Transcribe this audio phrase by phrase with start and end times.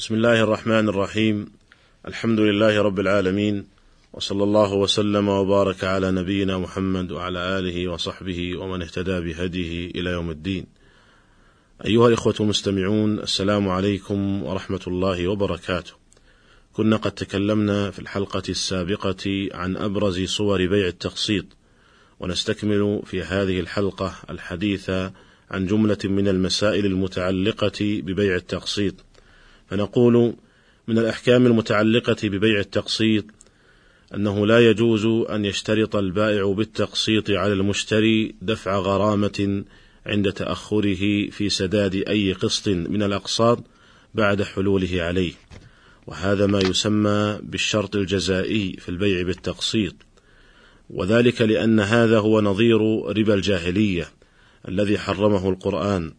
[0.00, 1.46] بسم الله الرحمن الرحيم
[2.08, 3.66] الحمد لله رب العالمين
[4.12, 10.30] وصلى الله وسلم وبارك على نبينا محمد وعلى آله وصحبه ومن اهتدى بهديه إلى يوم
[10.30, 10.66] الدين.
[11.84, 15.92] أيها الإخوة المستمعون السلام عليكم ورحمة الله وبركاته.
[16.72, 21.44] كنا قد تكلمنا في الحلقة السابقة عن أبرز صور بيع التقسيط
[22.20, 24.90] ونستكمل في هذه الحلقة الحديث
[25.50, 28.94] عن جملة من المسائل المتعلقة ببيع التقسيط.
[29.70, 30.34] فنقول
[30.88, 33.24] من الأحكام المتعلقة ببيع التقسيط
[34.14, 39.64] أنه لا يجوز أن يشترط البائع بالتقسيط على المشتري دفع غرامة
[40.06, 43.64] عند تأخره في سداد أي قسط من الأقساط
[44.14, 45.32] بعد حلوله عليه،
[46.06, 49.94] وهذا ما يسمى بالشرط الجزائي في البيع بالتقسيط،
[50.90, 52.80] وذلك لأن هذا هو نظير
[53.16, 54.08] ربا الجاهلية
[54.68, 56.12] الذي حرمه القرآن،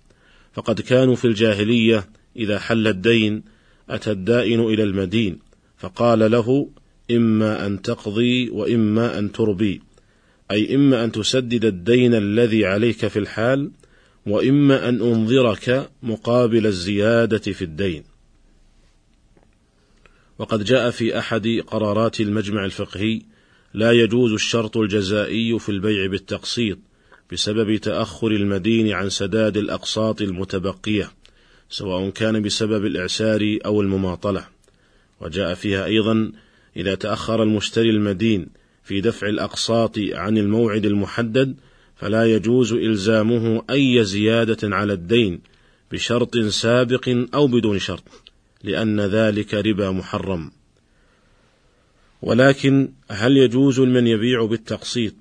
[0.53, 3.43] فقد كانوا في الجاهلية إذا حل الدين
[3.95, 5.39] أتى الدائن إلى المدين
[5.77, 6.69] فقال له
[7.11, 9.81] إما أن تقضي وإما أن تربي
[10.51, 13.71] أي إما أن تسدد الدين الذي عليك في الحال
[14.25, 18.03] وإما أن أنظرك مقابل الزيادة في الدين.
[20.39, 23.21] وقد جاء في أحد قرارات المجمع الفقهي
[23.73, 26.77] لا يجوز الشرط الجزائي في البيع بالتقسيط
[27.31, 31.11] بسبب تأخر المدين عن سداد الأقساط المتبقية.
[31.71, 34.45] سواء كان بسبب الإعسار أو المماطلة.
[35.21, 36.31] وجاء فيها أيضا
[36.75, 38.47] إذا تأخر المشتري المدين
[38.83, 41.55] في دفع الأقساط عن الموعد المحدد
[41.95, 45.41] فلا يجوز إلزامه أي زيادة على الدين
[45.91, 48.03] بشرط سابق أو بدون شرط
[48.63, 50.51] لأن ذلك ربا محرم.
[52.21, 55.13] ولكن هل يجوز لمن يبيع بالتقسيط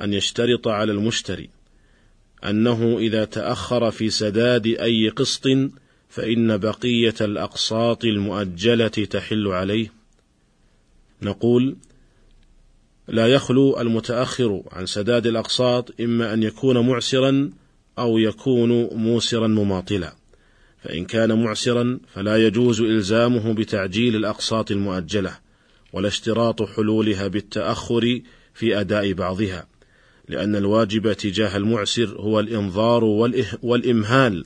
[0.00, 1.48] أن يشترط على المشتري
[2.44, 5.46] أنه إذا تأخر في سداد أي قسط
[6.08, 9.92] فإن بقية الأقساط المؤجلة تحل عليه.
[11.22, 11.76] نقول
[13.08, 17.50] لا يخلو المتأخر عن سداد الأقساط إما أن يكون معسرا
[17.98, 20.16] أو يكون موسرا مماطلا.
[20.82, 25.38] فإن كان معسرا فلا يجوز إلزامه بتعجيل الأقساط المؤجلة
[25.92, 28.20] ولا اشتراط حلولها بالتأخر
[28.54, 29.66] في أداء بعضها
[30.28, 33.04] لأن الواجب تجاه المعسر هو الإنظار
[33.62, 34.44] والإمهال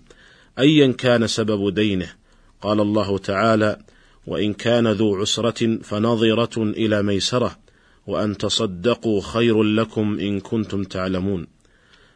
[0.58, 2.12] أيا كان سبب دينه.
[2.60, 3.78] قال الله تعالى
[4.26, 7.58] وإن كان ذو عسرة فنظرة إلى ميسرة
[8.06, 11.46] وأن تصدقوا خير لكم إن كنتم تعلمون.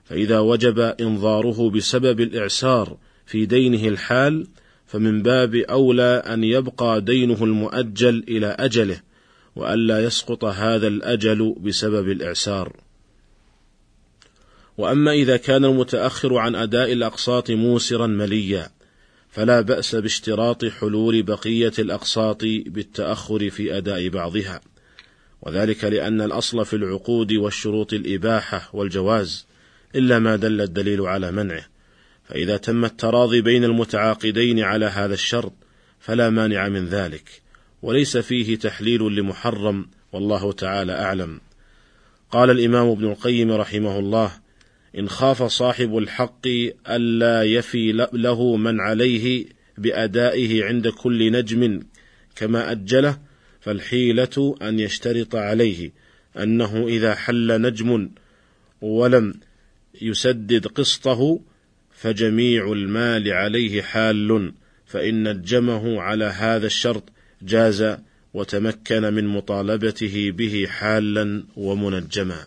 [0.05, 2.97] فإذا وجب إنظاره بسبب الإعسار
[3.27, 4.47] في دينه الحال
[4.87, 9.01] فمن باب أولى أن يبقى دينه المؤجل إلى أجله
[9.57, 12.77] والا يسقط هذا الأجل بسبب الإعسار.
[14.79, 18.71] وأما إذا كان المتأخر عن أداء الأقساط موسرا مليا
[19.35, 24.61] فلا بأس باشتراط حلول بقية الأقساط بالتأخر في أداء بعضها.
[25.43, 29.47] وذلك لأن الأصل في العقود والشروط الإباحة والجواز
[29.95, 31.67] إلا ما دل الدليل على منعه.
[32.25, 35.53] فإذا تم التراضي بين المتعاقدين على هذا الشرط
[36.01, 37.43] فلا مانع من ذلك.
[37.83, 41.41] وليس فيه تحليل لمحرم والله تعالى أعلم.
[42.31, 44.44] قال الإمام ابن القيم رحمه الله
[44.99, 46.47] إن خاف صاحب الحق
[46.89, 49.47] ألا يفي له من عليه
[49.79, 51.83] بأدائه عند كل نجم
[52.37, 53.19] كما أجله
[53.61, 55.93] فالحيلة أن يشترط عليه
[56.37, 58.11] أنه إذا حل نجم
[58.81, 59.35] ولم
[60.03, 61.41] يسدد قسطه
[61.97, 64.53] فجميع المال عليه حال
[64.87, 67.05] فإن نجمه على هذا الشرط
[67.43, 67.97] جاز
[68.35, 72.47] وتمكن من مطالبته به حالا ومنجما.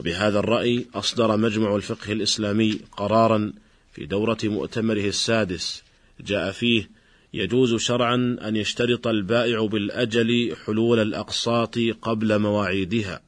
[0.00, 3.52] وبهذا الرأي أصدر مجمع الفقه الإسلامي قرارا
[3.92, 5.82] في دورة مؤتمره السادس
[6.20, 6.90] جاء فيه
[7.34, 13.20] يجوز شرعا أن يشترط البائع بالأجل حلول الأقساط قبل مواعيدها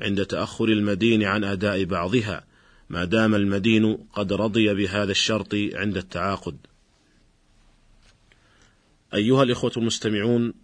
[0.00, 2.44] عند تأخر المدين عن أداء بعضها
[2.90, 6.56] ما دام المدين قد رضي بهذا الشرط عند التعاقد.
[9.14, 10.54] أيها الإخوة المستمعون،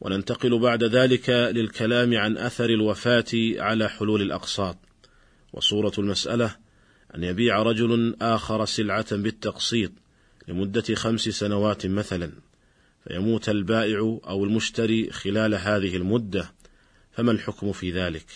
[0.00, 4.76] وننتقل بعد ذلك للكلام عن أثر الوفاة على حلول الأقساط.
[5.52, 6.56] وصورة المسألة
[7.14, 9.92] أن يبيع رجل آخر سلعة بالتقسيط
[10.48, 12.32] لمدة خمس سنوات مثلا
[13.08, 16.52] فيموت البائع أو المشتري خلال هذه المدة
[17.12, 18.26] فما الحكم في ذلك؟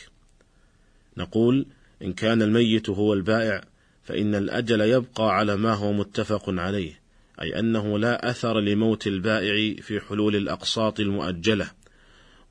[1.16, 1.66] نقول
[2.02, 3.64] إن كان الميت هو البائع
[4.02, 7.00] فإن الأجل يبقى على ما هو متفق عليه
[7.40, 11.70] أي أنه لا أثر لموت البائع في حلول الأقساط المؤجلة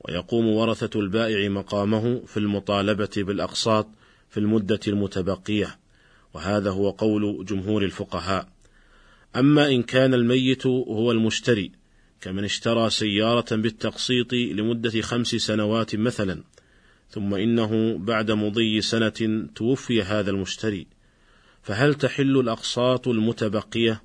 [0.00, 3.86] ويقوم ورثة البائع مقامه في المطالبة بالأقساط
[4.34, 5.78] في المدة المتبقية
[6.34, 8.48] وهذا هو قول جمهور الفقهاء.
[9.36, 11.72] أما إن كان الميت هو المشتري
[12.20, 16.42] كمن اشترى سيارة بالتقسيط لمدة خمس سنوات مثلا
[17.10, 20.86] ثم إنه بعد مضي سنة توفي هذا المشتري.
[21.62, 24.02] فهل تحل الأقساط المتبقية؟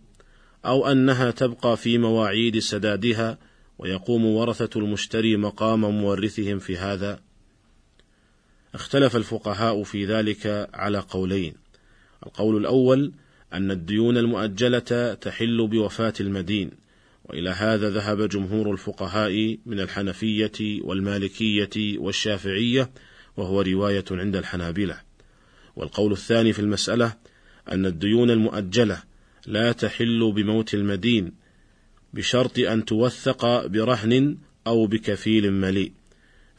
[0.65, 3.37] أو أنها تبقى في مواعيد سدادها
[3.79, 7.28] ويقوم ورثة المشتري مقام مورثهم في هذا؟
[8.75, 11.53] اختلف الفقهاء في ذلك على قولين.
[12.25, 13.11] القول الأول
[13.53, 16.71] أن الديون المؤجلة تحل بوفاة المدين
[17.25, 22.89] وإلى هذا ذهب جمهور الفقهاء من الحنفية والمالكية والشافعية
[23.37, 25.01] وهو رواية عند الحنابلة.
[25.75, 27.13] والقول الثاني في المسألة
[27.71, 29.03] أن الديون المؤجلة
[29.45, 31.31] لا تحل بموت المدين
[32.13, 34.37] بشرط أن توثق برهن
[34.67, 35.91] أو بكفيل مليء.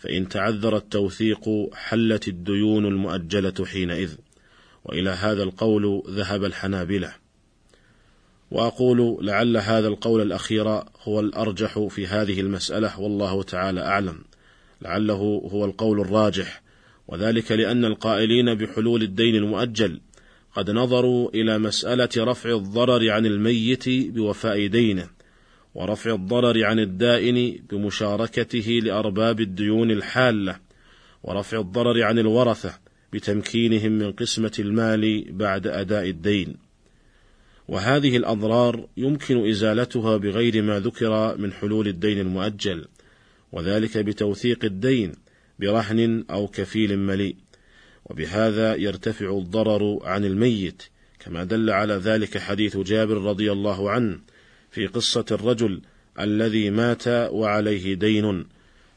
[0.01, 4.15] فإن تعذر التوثيق حلت الديون المؤجلة حينئذ
[4.85, 7.13] وإلى هذا القول ذهب الحنابلة.
[8.51, 10.69] وأقول لعل هذا القول الأخير
[11.03, 14.19] هو الأرجح في هذه المسألة والله تعالى أعلم.
[14.83, 16.63] لعله هو القول الراجح
[17.09, 20.01] وذلك لأن القائلين بحلول الدين المؤجل
[20.57, 25.09] قد نظروا إلى مسألة رفع الضرر عن الميت بوفاء دينه.
[25.75, 30.61] ورفع الضرر عن الدائن بمشاركته لأرباب الديون الحالة
[31.23, 32.79] ورفع الضرر عن الورثة
[33.13, 36.57] بتمكينهم من قسمة المال بعد أداء الدين.
[37.69, 42.85] وهذه الأضرار يمكن إزالتها بغير ما ذكر من حلول الدين المؤجل
[43.53, 45.13] وذلك بتوثيق الدين
[45.59, 47.37] برهن أو كفيل مليء.
[48.05, 50.83] وبهذا يرتفع الضرر عن الميت
[51.21, 54.19] كما دل على ذلك حديث جابر رضي الله عنه
[54.71, 55.81] في قصة الرجل
[56.21, 58.47] الذي مات وعليه دين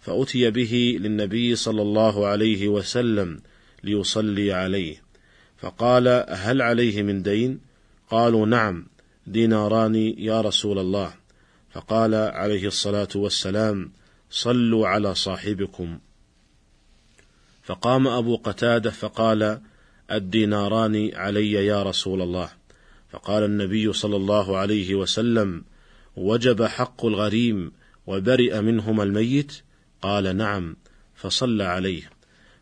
[0.01, 3.41] فأتي به للنبي صلى الله عليه وسلم
[3.83, 5.03] ليصلي عليه.
[5.57, 7.59] فقال هل عليه من دين؟
[8.09, 8.87] قالوا نعم
[9.27, 11.13] ديناران يا رسول الله.
[11.71, 13.91] فقال عليه الصلاة والسلام
[14.29, 15.99] صلوا على صاحبكم.
[17.63, 19.61] فقام أبو قتادة فقال
[20.11, 22.49] الديناران علي يا رسول الله.
[23.13, 25.63] فقال النبي صلى الله عليه وسلم
[26.15, 27.71] وجب حق الغريم
[28.07, 29.61] وبرئ منهما الميت
[30.01, 30.75] قال نعم
[31.15, 32.09] فصلى عليه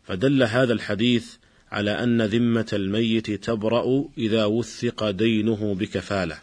[0.04, 1.26] فدل هذا الحديث
[1.70, 6.38] على أن ذمة الميت تبرأ إذا وثق دينه بكفالة.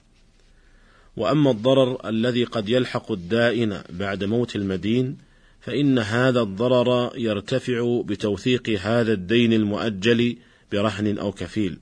[1.18, 5.18] وأما الضرر الذي قد يلحق الدائن بعد موت المدين
[5.62, 10.38] فإن هذا الضرر يرتفع بتوثيق هذا الدين المؤجل
[10.72, 11.80] برهن أو كفيل.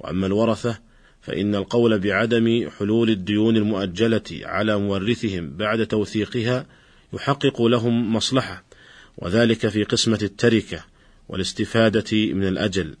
[0.00, 0.91] وأما الورثة
[1.22, 6.66] فإن القول بعدم حلول الديون المؤجلة على مورثهم بعد توثيقها
[7.12, 8.64] يحقق لهم مصلحة
[9.18, 10.84] وذلك في قسمة التركة
[11.28, 12.96] والاستفادة من الأجل.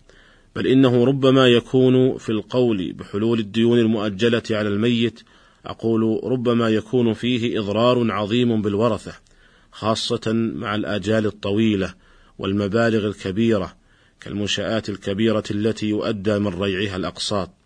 [0.56, 5.20] بل إنه ربما يكون في القول بحلول الديون المؤجلة على الميت
[5.66, 9.14] أقول ربما يكون فيه إضرار عظيم بالورثة
[9.72, 11.94] خاصة مع الآجال الطويلة
[12.38, 13.76] والمبالغ الكبيرة
[14.20, 17.61] كالمنشآت الكبيرة التي يؤدى من ريعها الأقساط.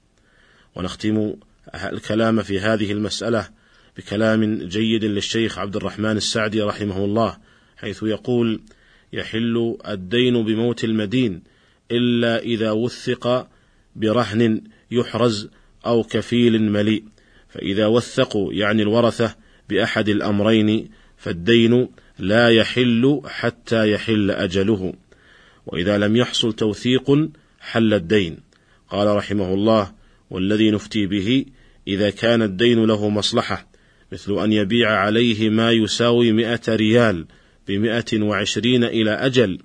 [0.76, 1.34] ونختم
[1.74, 3.48] الكلام في هذه المسألة
[3.96, 7.36] بكلام جيد للشيخ عبد الرحمن السعدي رحمه الله
[7.76, 8.60] حيث يقول
[9.12, 11.42] يحل الدين بموت المدين
[11.90, 13.48] إلا إذا وثق
[13.96, 15.48] برهن يحرز
[15.86, 17.04] أو كفيل مليء
[17.48, 19.34] فإذا وثقوا يعني الورثة
[19.68, 21.88] بأحد الأمرين فالدين
[22.18, 24.94] لا يحل حتى يحل أجله
[25.66, 27.28] وإذا لم يحصل توثيق
[27.60, 28.38] حل الدين
[28.88, 29.92] قال رحمه الله
[30.30, 31.44] والذي نفتي به
[31.88, 33.68] إذا كان الدين له مصلحة
[34.12, 37.26] مثل أن يبيع عليه ما يساوي مئة ريال
[37.68, 39.58] بمائة وعشرين إلى أجل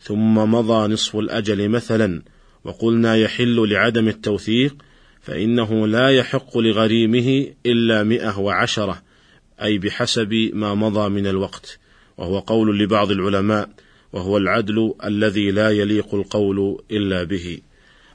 [0.00, 2.22] ثم مضى نصف الأجل مثلا
[2.64, 4.76] وقلنا يحل لعدم التوثيق
[5.20, 9.02] فإنه لا يحق لغريمه إلا مئة وعشرة
[9.62, 11.78] أي بحسب ما مضى من الوقت
[12.18, 13.70] وهو قول لبعض العلماء
[14.12, 17.58] وهو العدل الذي لا يليق القول إلا به.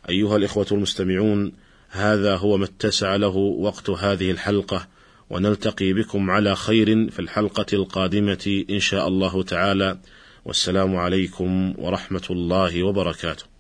[0.10, 1.52] أيها الإخوة المستمعون
[1.96, 4.88] هذا هو ما اتسع له وقت هذه الحلقة
[5.30, 10.00] ونلتقي بكم على خير في الحلقة القادمة إن شاء الله تعالى.
[10.46, 13.53] والسلام عليكم ورحمة الله وبركاته.